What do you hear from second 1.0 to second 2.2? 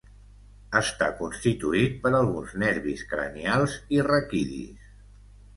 constituït per